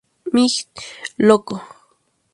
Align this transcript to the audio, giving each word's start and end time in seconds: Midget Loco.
Midget 0.33 0.71
Loco. 1.27 1.55